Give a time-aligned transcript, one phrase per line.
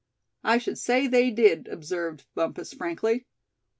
[0.43, 3.27] "I should say they did," observed Bumpus, frankly.